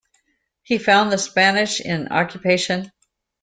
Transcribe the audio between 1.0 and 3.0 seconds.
the Spanish in occupation.